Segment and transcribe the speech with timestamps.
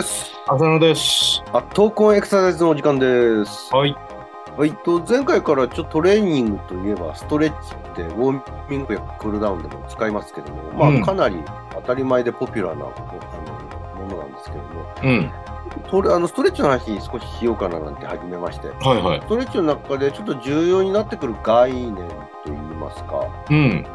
[0.00, 0.32] です。
[0.46, 1.42] 浅野です。
[1.52, 3.74] あ、闘魂エクササイズのお時間です。
[3.74, 3.94] はい。
[4.56, 11.36] はい、と前回からちょっとトレーニングといえば、ストレッチってウォーミングやクールダウンでも使いますけども、まうんあ、かなり
[11.74, 12.88] 当たり前でポピュラーなあ
[13.98, 15.32] のものなんですけども、うん。
[16.12, 19.28] あのストレッチの話少ししようかななんて始めまして、はいはいス。
[19.28, 22.04] トレッチの中でちょっと重要になってくる概念と
[22.48, 23.86] いいますか、うん。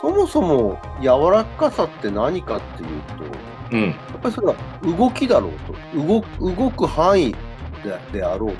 [0.00, 3.80] そもそも柔らかさって何かっていうと、うん。
[3.82, 7.34] やっぱりそれは動きだろうと、動く動く範囲
[7.82, 8.56] でであろうと。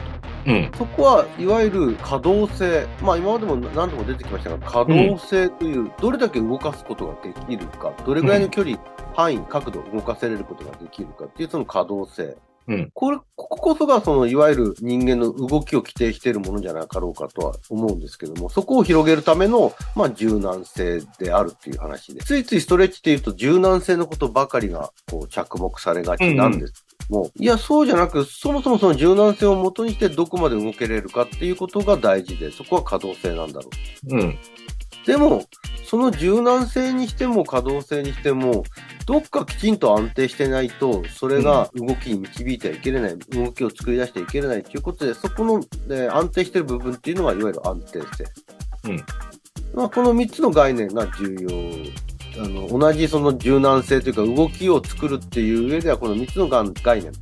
[0.47, 0.71] うん。
[0.77, 8.79] そこはいわゆる可動性、まあ今までも何度も出てきましたが、可動性という、どれだけ動かすことができるか、どれぐらいの距離、
[9.15, 12.37] 範囲、角度を動かせれることができるかっていうその可動性。
[12.69, 33.71] うんこれ、こここそがそのいわゆる人間の動きを規定しているものじゃなかろうかとは思うんですけども、そこを広げるための、まあ柔軟性であるっていう話で、ついついストレッチっていうと柔軟性のことばかりがこう着目されがちなんですけども、いや、そうじゃなく、そもそもその柔軟性をもとにしてどこまで動けれるかっていうことが大事で、そこは可動性なんだろ
[34.09, 34.17] う。
[34.17, 34.39] うん。
[35.07, 35.45] でも、
[35.85, 38.65] その柔軟性にしても可動性にしても、
[39.07, 45.61] どっかきちんと安定してないと、それが動きに導いてはいけれない、動きを作り出してはいけれないということで、そこの、
[45.95, 48.25] ね、安定している部分っていうのが、いわゆる安定性。
[48.85, 48.97] うん
[49.75, 52.03] まあ、この3つの概念が重要。
[52.43, 57.13] あの同じその柔軟性というか動きを作るっていう上ではこの3つのが概念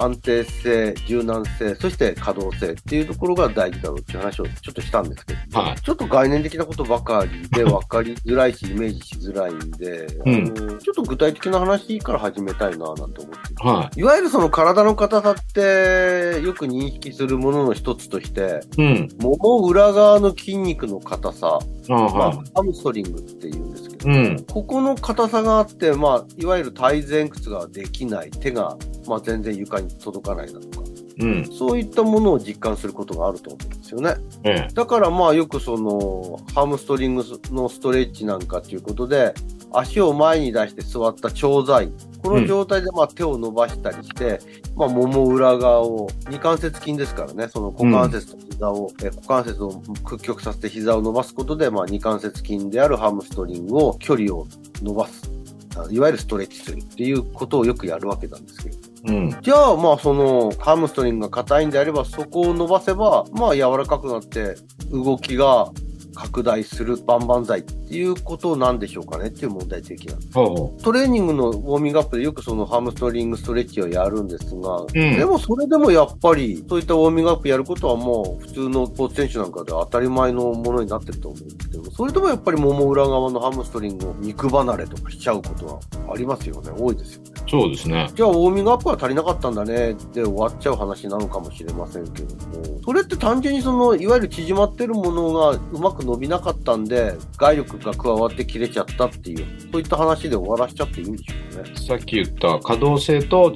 [0.00, 5.80] 安定性、柔軟性、そして可動性っていうところが大事だろうっていう話をちょっとしたんですけど、はい。
[5.80, 18.82] ちょっと概念的なことばかりで分かりづらいし、イメージしづらいんで、うんあのちょっと具体的な話から始めたいななんて思ってるはいわゆるその体の硬さってよく認識するものの一つとして、い。
[18.82, 19.08] うん。
[19.20, 23.89] もも裏側の筋肉の硬さ、あまあは、ハムストリングって言うんですけど、い。
[24.04, 24.44] うん。
[24.50, 30.84] ここの硬さがあって、まあ、いわゆる体前屈ができない、手が、まあ、全然床に届かないだとか、
[31.20, 31.44] うん。
[31.46, 34.14] そういったものを実感することがあると思うんですよね。
[34.44, 34.74] ええ。
[34.74, 39.34] だからまあよくその、ハムストリングのストレッチなんかっていうことで、
[39.72, 41.92] 足を前に出して座った長座位。
[42.22, 44.40] この状態でまあ手を伸ばしたりして、
[44.76, 54.46] まあもも裏側を、二関節筋ですからね、その股関節と膝を、え股関節を屈曲させて膝を伸ばすことで、まあ二関節筋であるハムストリングを距離を
[54.82, 55.30] 伸ばす。
[55.76, 58.76] あいわゆるストレッチするっていうことをよくやるわけなんですけど。
[59.06, 59.36] うん。
[59.40, 64.56] じゃあ、まあ、その、ハムストリングが硬いんであれば、そこを伸ばせば、まあ、柔らかくなって、
[64.90, 65.70] 動きが
[66.14, 85.80] 拡大するバンバン剤っていうことなんでしょうかねっていう問題的なトレーニングのウォーミングアップでよくそのハムストリングストレッチをやるんですが、んでもそれでもやっぱり、そういったウォーミングアップやることはもう、普通のスポーツ選手なんかでは当たり前のものになってると思うんですけども、それでもやっぱりもも裏側のハムストリングを肉離れとかしちゃうことは
[86.12, 86.70] ありますよね。
[86.76, 87.30] 多いですよね。
[87.46, 87.50] う。
[87.50, 88.10] そうですね。
[88.14, 101.76] じゃあ、ウォーミングアップは足りなかったんだねで終わっちゃう話なのかもしれませんけども、それって単純にその、いわゆる縮まってるものがうまく伸びなかったんで、外力が加わって切れちゃったっていう、そういった話で終わらしちゃっていいんでしょうね。
[101.76, 103.54] さっき言った可動性と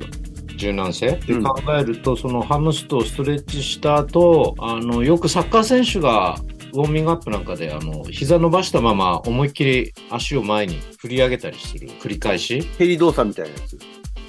[0.56, 6.38] 柔軟性でうん考えると、そのハムストをストレッチした後、あの、よくサッカー選手が
[6.72, 12.62] ウォーミングアップなんかで、あの、膝伸ばしたまま思いっきり足を前に振り上げたりする繰り返し。
[12.78, 13.78] ヘリ動作みたいなやつ。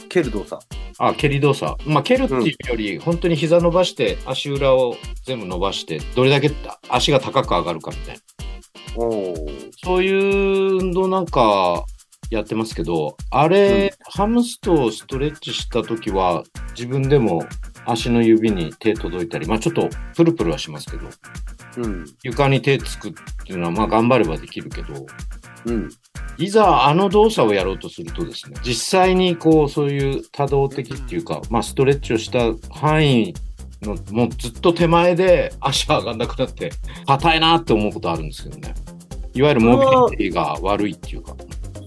[0.09, 0.63] 蹴る動作。
[0.97, 1.75] あ、蹴り動作。
[1.89, 4.95] まあ、蹴るっていうより、本当に膝伸ばして、足裏を
[5.25, 6.51] 全部伸ばして、どれだけ
[6.87, 8.21] 足が高く上がるかみたいな。
[8.95, 11.85] そういう運動なんか
[12.29, 16.43] やってますけど、あれ、ハムストをストレッチした時は、
[16.75, 17.43] 自分でも
[17.85, 21.07] 足の指に手届いたり、まあちょっとプルプルはしますけど、
[21.77, 22.05] うん。
[22.23, 23.13] 床に手つくっ
[23.45, 25.05] ていうのは、まあ頑張ればできるけど、
[25.65, 25.89] うん。
[26.37, 33.33] いざあの動作をやろうとするとですね、実際にこう、そういう多動的っていうか、まあストレッチをした範囲
[33.81, 36.71] の、もうずっと手前で足が上がんなくなって、
[37.05, 38.73] 硬いなって思うことあるんですけどね。
[39.33, 39.77] いわゆるモ
[40.09, 41.35] ビリティが悪いっていうか。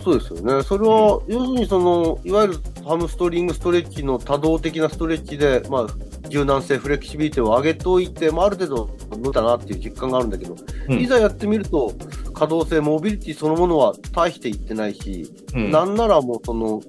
[0.05, 0.63] そうですよね。
[0.63, 5.87] それは、要するにその、いわゆるハムストリングストレッチの多動的なストレッチで、まあ、
[6.29, 10.57] 柔軟性、フレキシビリティを上げておいて、まあ、ある程度伸びたなっていう実感があるんだけど、
[10.89, 11.93] うんいざやってみると、
[12.33, 16.81] 可動性、モビリティそのものは大していってないし、うんなんならもうその、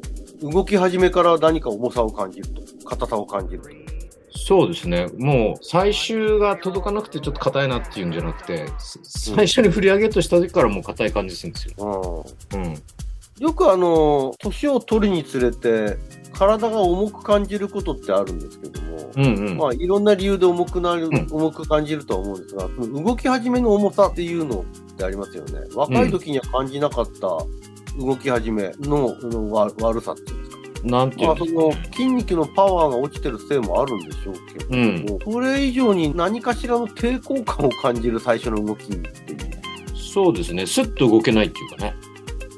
[0.42, 3.70] 動き始めから何か重さを感じると、硬さを感じると。
[4.46, 5.08] そうですね。
[5.18, 9.00] もう最終が届かなくてちょっと硬いなっていうんじゃなくて、す
[9.36, 12.26] 最初に振り上げとした時からもう硬い感じするんですよ。
[12.54, 12.82] うんうん。
[13.40, 15.98] よくあの、年を取るにつれて、
[16.34, 19.58] 体が重く感じることってあるんですけども、うんうん。
[19.58, 25.60] まあ、いろんな理由で重くなる、ん重く感じるとは思うんですが、その動き始めの重さっていうのってありますよね。
[25.74, 27.28] 若い時には感じなかった
[27.98, 30.39] 動き始めののわ悪さっていう。
[30.84, 35.06] なんていまあ、その筋肉のパワーが落ちてるせいもあるんでしょうけどうん。
[35.06, 39.40] も、それ以上に何かしらの抵抗感を感じる最初の動きっていう。
[39.96, 40.66] そうですね。
[40.66, 41.96] スッと動けないっていうかね。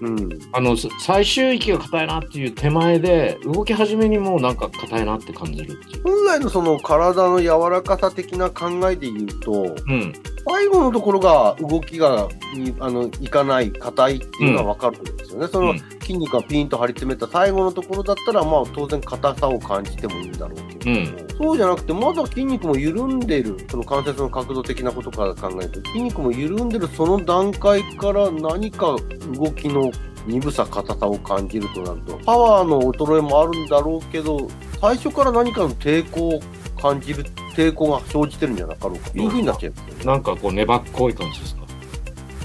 [0.01, 0.29] うん。
[0.51, 5.79] あの、す最終域が硬いなっていう手前で、動き始めにもうなんか硬いなって感じる。
[6.03, 10.13] 本来のその体の柔らかさ的な考えで言うと、うん。
[10.47, 15.47] 最後のところが動きがにあのいかない、硬いっていうのは分かるんですよね。
[15.47, 28.95] そのうん筋肉がピンと張り詰めた最後のところだったら、まあ当然硬さを感じてもいいんだろうけれども、そうじゃなくて、まだ筋肉も緩んでいる、その関節の角度的なことから考えると、筋肉も緩んでるその段階から何か
[29.37, 29.91] 動きの
[30.27, 34.47] 鈍さ、硬さを感じるとなると、パワーの衰えもあるんだろうけど、
[34.81, 36.39] 最初から何かの抵抗を
[36.81, 40.07] 感じる、抵抗が生じてるんじゃなかろうかというふうになっちゃいます。
[40.07, 41.61] なんかこう粘っこい感じですか？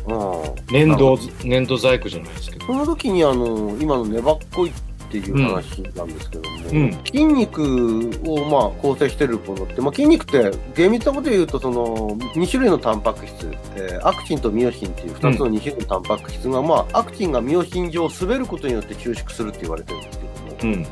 [0.08, 2.66] うん粘土、粘土細工じゃないですけど。
[2.66, 4.72] その時にあの、今の粘っこいっ
[5.08, 20.86] ていう話なんですけども、うん筋肉をまあ構成しているものって、まあ、筋肉って厳密なことで言うとその2種類のタンパク質、えーアクチンとミオシンっていう2つの2種類のタンパク質が、まあ、アクチンがミオシン上滑ることによって収縮するって言われてるんですけども、うん。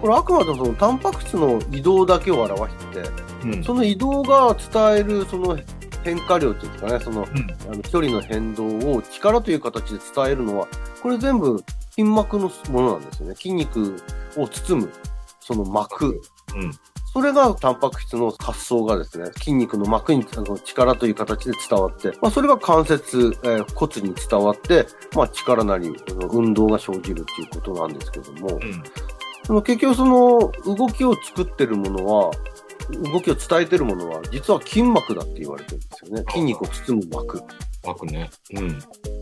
[0.00, 3.08] これあくまでもそのタンパク質の移動だけを表してて、
[3.52, 3.64] うん。
[3.64, 5.58] その移動が伝えるその
[6.04, 10.68] 変化量っていうんですかね、そのうんあの距離の変動を力という形で伝えるのは、
[11.02, 13.34] これ全部筋膜のものなんですよね。
[13.34, 13.96] 筋肉
[14.36, 14.92] を包む、
[15.40, 16.20] その膜。
[16.54, 16.70] うん。
[17.16, 25.96] それがタンパク質の滑走がですね、筋肉の膜にあの力という形で伝わって、まあ、それが関節、えー骨に伝わって、まあ、力なり、
[26.30, 28.82] 運動が生じるっていうことなんですけども、うん。
[29.44, 32.30] その結局その動きを作ってるものは、
[33.12, 36.24] 動きを伝えてるものは、実は筋膜だって言われてるんですよね。
[36.30, 37.42] 筋肉を包む膜。
[37.84, 38.30] 巻くね。
[38.54, 38.78] うん。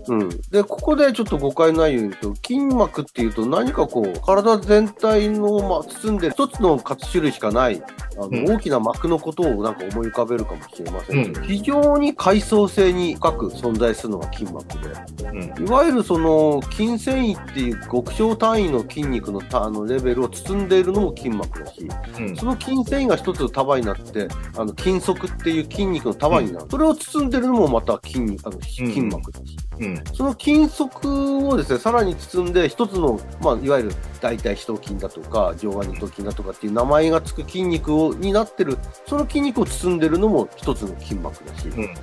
[0.09, 0.29] うん。
[0.51, 7.83] で、ここでちょっと誤解ないように言うと、筋膜っていうと何かこう、体全体の、まあ、包んでる一つの活種類しかない、
[8.17, 15.67] あの、うん大きな膜のことをなんか思い浮かべるかもしれませんけど、うん非常に階層性に深く存在するのが筋膜で、うん。
[15.67, 21.89] いわゆるその筋繊維っていう極小単位の筋肉のたあのレベルを包んでいるのも筋膜だし、
[22.19, 22.37] うん。
[22.37, 26.67] その筋繊維が一つ束になって、あの筋束っていう筋肉の束になる。
[26.71, 30.05] それを包んでるのもまた筋肉、あの筋膜だし、うん。
[30.13, 38.77] その筋束をですね、さらに包んで一つの、まあ、いわゆる大腿四頭筋だとか、上腕二頭筋だとかっていう名前がつく筋肉をになってる、
[39.09, 41.95] その筋肉を包んでるのも一つの筋膜だし、うん。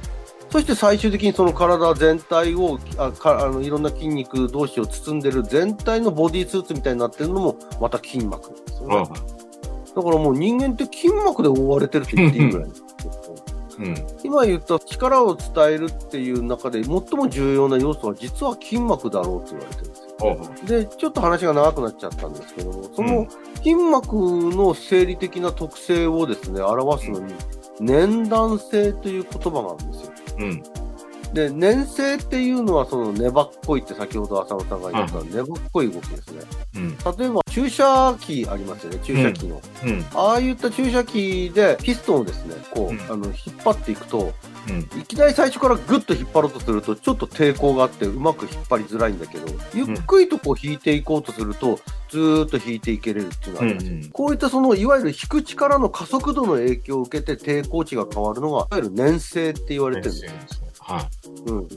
[0.49, 8.95] そして最終的にその体全体を、あかあのいろんな筋肉同士を包んでる全体のボディースーツみたいになってるのもまた筋膜なんですよね。
[8.97, 9.41] あ
[9.93, 12.83] だからもう人間って筋膜で覆われてるって言っていいぐらいです。
[13.79, 13.95] うん。
[14.23, 20.10] 今言った力を伝えるっていう中で最も重要な要素は実は筋膜だろうって言われてるんですよ。
[20.23, 23.27] あで、ちょっと話が長くなっちゃったんですけども、その
[23.57, 27.33] 筋膜の生理的な特性をですね、表すのに、
[27.79, 30.11] 粘弾性という言葉があるんですよ。
[30.39, 30.63] うん。
[31.33, 36.43] で、粘性っていうのはその粘っこいって先ほど浅野さんが言った粘っこい動きですね。
[36.75, 36.97] うん。
[37.17, 39.61] 例えば注射器ありますよね、注射器の。
[39.85, 40.05] うん。
[40.13, 44.33] ああいった注射器でピストンをですね、こう、うんあの、引っ張っていくと、
[44.69, 44.99] うん。
[44.99, 53.87] いきなり最初からグッと引っ張ろうとすると、ちょっと抵抗があって、うまく引っ張りづらいんだけど、ゆっくりとこう引いていこうとすると、ずーっと引いていけれるっていうのがあります。
[53.87, 60.95] うんうんこういったその、いわゆる引く力の加速度の影響を受けて抵抗値が変わるのが、いわゆる粘性って言われてるんですよ。
[60.95, 61.09] は
[61.45, 61.67] うん。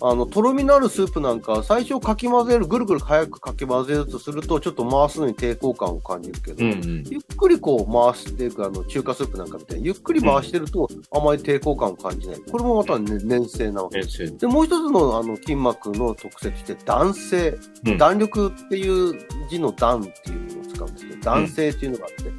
[0.00, 6.72] あの、とろみのあるスープなんか、最初かき混ぜる、ぐるぐる早くかき混ぜるとすると、ちょっと回すのに抵抗感を感じるけど、い。
[6.72, 6.84] うん。
[6.84, 7.04] うん。
[7.08, 12.36] ゆっくりこう回していく、あの、中華スープなんかみたいに、ゆっくり回してると、あまり抵抗感を感じない。
[12.50, 14.38] これもまた、ね、粘性なわけです。
[14.38, 17.58] で、もう一つのあの筋膜の特性として、弾性。
[17.86, 19.14] うん弾力っていう
[19.50, 22.32] 字の弾っていうのを使うんですけど、弾性っていうのがあって、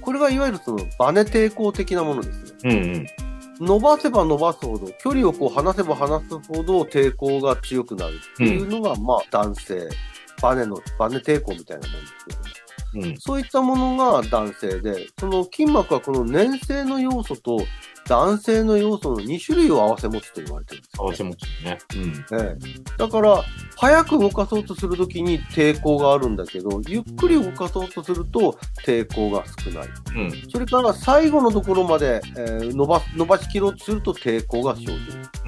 [0.00, 2.50] これがいわゆるそのバネ抵抗的なものですね。
[2.64, 2.70] うん。
[2.70, 3.06] うん。
[3.60, 9.88] 伸ばせば伸ばすほど、距離をこう離せば離すほど抵抗が強くなるっていうのが、まあ、弾性。
[10.42, 12.43] バネの、バネ抵抗みたいなもんですけど。
[12.94, 13.16] うん。
[13.18, 17.58] そういったものが男性で、その筋膜はこの粘性の要素と
[18.06, 21.78] 男性の要素の2種類を合わせ持つと言われてるんですよ、合わせ持ちね。
[21.94, 22.38] うん。
[22.38, 23.42] ええ、だから、
[23.76, 29.88] 早く動かそうとするときに抵抗があるんだけど、ゆっくり動かそうとすると抵抗が少ない。
[30.16, 30.50] うん。
[30.50, 34.94] それから最後のところまで、えー伸ばす伸ばし切ろうとすると抵抗が生じる。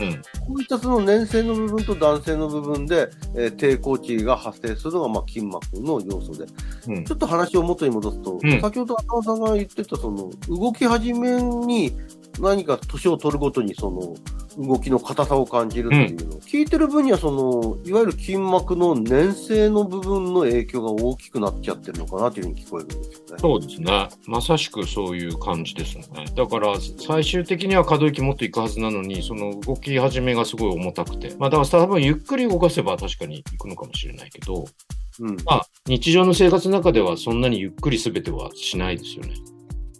[0.00, 0.12] うん。
[0.14, 6.46] こういったその粘性の部分と弾性の部分で、えー抵抗値が発生するのがまあ筋膜の要素で、
[6.88, 11.96] うんちょっと話を元に戻すと、うん先ほど赤尾さんが言ってたその動き始めに
[12.40, 14.14] 何か年を取るごとにその
[14.58, 23.36] 動きの硬さを感じるっていうの、聞いてる分にはその、いわゆる筋膜の粘性の部分の影響が大きくなっちゃってるのかなというふうに聞こえるんですよね。
[23.38, 24.08] そうですね。
[24.26, 26.24] まさしくそういう感じですよね。
[26.34, 31.34] だから、最終的には可動域もっといくはずなのに、その動き始めがすごい重たくて。
[31.38, 34.64] まあ、だから多分ゆっくり動かせば確かにいくのかもしれないけど、
[35.20, 35.36] うん。
[35.44, 39.34] まあ、日常の生活の中ではそんなにゆっくり全てはしないですよね。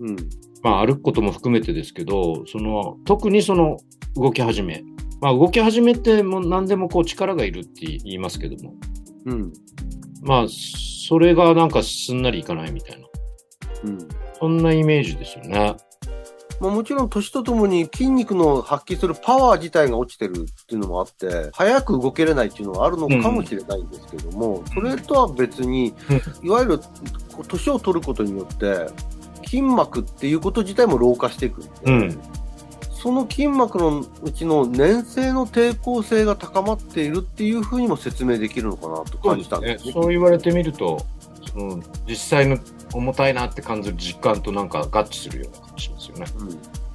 [0.01, 0.17] うん。
[0.63, 3.79] まあ、歩くことも含めてですけど、その、特にその
[4.15, 4.83] 動き始め。
[5.21, 8.75] まあ、動き始めってもう何でもこう力がいるって言いますけども、
[9.27, 9.53] うん。
[10.23, 13.07] まあ、それがなんかすんなりいかないみたいな。
[13.85, 14.09] うん。
[14.39, 15.77] そんなイメージですよね。
[16.61, 25.95] まあ、もちろん年とともに筋肉の発揮するパワー自体が落ちてるっていうのもあって、早く動けれないっていうのはあるのかもしれないんですけども、それとは別に、
[26.43, 26.81] いわゆる
[27.49, 28.89] 年を取ることによって、
[29.45, 32.21] 筋膜っていうこと自体も老化していくんで、うん。
[32.91, 39.93] その筋膜のうちの粘性の抵抗性が高まっているっていうふうにも説明できるのかなと感じたんですね。
[39.93, 40.99] そう言われてみると、
[41.53, 42.59] その実際の
[42.97, 46.27] 重たいなって感じる実感となんか合致するような感じしますよね。
[46.41, 46.87] うん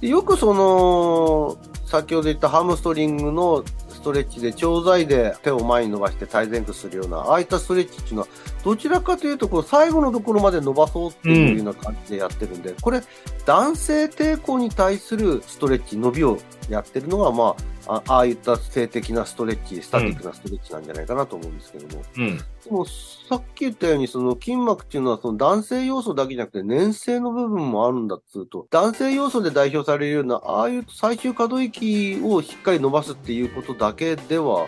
[0.00, 8.28] でよくその、先ほど言ったハムストリングのストレッチで、長材で手を前に伸ばして体前屈するような、ああいったストレッチっていうのは、
[8.64, 13.02] どちらかというと、こう最後のところまで伸ばそうっていうような感じでやってるんで、これ、
[13.44, 22.02] 男性抵抗に対するストレッチ、伸びをやってるのが、まあ、あああいった性的なストレッチ、スタティックなストレッチなんじゃないかなと思うんですけども。
[22.16, 22.38] うん。
[22.38, 34.66] でも、さっき言ったように、その筋膜っていうのは、その男性要素だけじゃなくて、粘性の部分もあるんだっつうと、男性要素で代表されるような、ああいう最終可動域をしっかり伸ばすっていうことだけでは、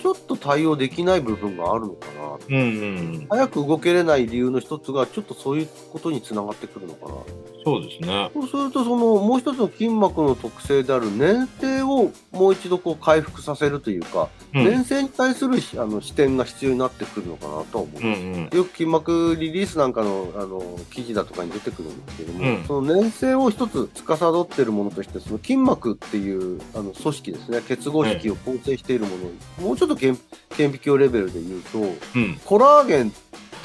[0.00, 2.38] ちょっと対応できない部分があるのかな。
[2.48, 3.26] うんうん。
[3.28, 7.14] 早く動けれない理由の一つが、ちょっとそういうことにつながってくるのかな。
[7.64, 8.30] そうですね。
[8.32, 14.64] そうすると、その、もう一つの筋膜の特性である粘性をもう一度こう回復させるというか、うん。
[14.64, 18.00] 粘性に対するあの視点が必要になってくるのかなとは思う。
[18.00, 18.56] うんうん。
[18.56, 29.10] よく筋膜リリースなんかのあの記事だとかに出てくるんですけども、うんその粘性を一つ司っているものとして、その筋膜っていうあの組織ですね、結合式を構成しているも
[29.58, 30.18] の、もうちょっと顕
[30.56, 32.40] 顕微鏡レベルで言うと、うん。
[32.44, 33.12] コラーゲン、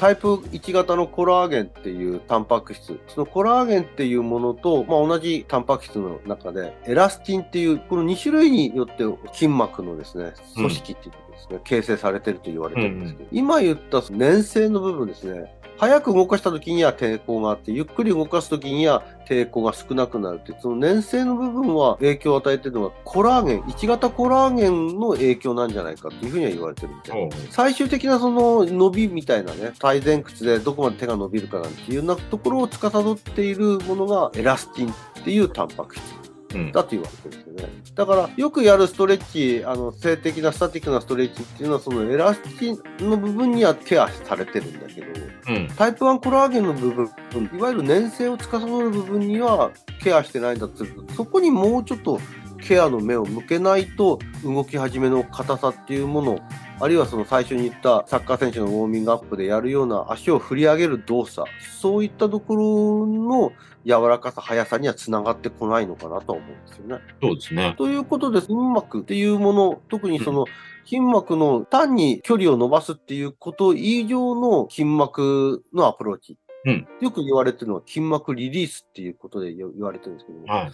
[0.00, 27.20] タイプ1型のコラーゲンっていうタンパク質、そのコラーゲンっていうものと、まあ、同じタンパク質の中で、エラスチンっていう、この2種類によって筋膜のですね、組織っていうことですね、形成されてると言われてるんですけど、今言った粘性の部分ですね、早く動かした時には抵抗があって、ゆっくり動かす時には抵抗が少なくなるって、その粘性の部分は影響を与えているのはコラーゲン、1型コラーゲンの影響なんじゃないかっていうふうには言われてるみたい。
[27.20, 27.30] ほう。
[27.50, 34.92] 最終的なその伸びみたいなね、体前屈でどこまで手が伸びるかなんていうようなところを司っているものがエラスチンっ
[35.24, 36.02] ていうタンパク質。
[36.02, 36.25] うん。
[36.72, 37.74] だと言われてるんですよね。
[37.94, 45.06] だからよくやるストレッチ、あの、性的なスタティックなストレッチっていうのはそのエラスチンの部分にはケアされてるんだけど、
[45.48, 45.68] うん。
[45.76, 47.10] タイプ1コラーゲンの部分、
[47.54, 49.70] いわゆる粘性を司る部分には
[50.02, 50.84] ケアしてないんだって
[51.14, 52.20] そこにもうちょっと
[52.66, 56.40] ケアの目を向けないと、動き始めの硬さっていうもの、
[56.80, 61.48] あるいはその最初に言ったサッカー選手のウォーミングアップでやるような足を振り上げる動作、
[61.80, 63.52] そういったところの
[63.84, 67.02] 柔らかさ、速さにはつながってこないのかなとは思うんですよね。
[67.22, 67.74] そうですね。
[67.78, 70.46] ということで、筋膜っていうもの、特にその
[70.84, 76.36] 筋膜の単に距離を伸ばすっていうこと以上の筋膜のアプローチ。
[76.64, 80.72] うんよく言われてるのは筋膜リリースっていうことで言われてるんですけども、はい。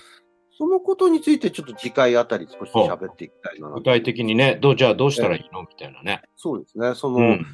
[0.63, 6.23] そのことについてちょっと次回あたり少し喋っていきたいな具体的にね、どう、じゃあどうしたらいいのみたいなね。
[6.37, 6.95] そうですね。
[6.95, 7.47] その、うん。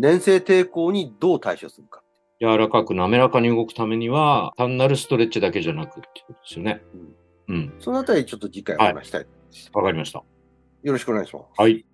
[0.00, 2.02] 粘性抵抗にどう対処するか。
[2.40, 6.82] 柔らかく滑らかに動くためには、単なるストレッチだけじゃなくってことですよね。
[7.46, 7.72] うん。
[7.78, 9.26] そのあたりちょっと次回お話したい。
[9.72, 10.24] わかりました。
[10.82, 11.44] よろしくお願いします。
[11.56, 11.86] はい。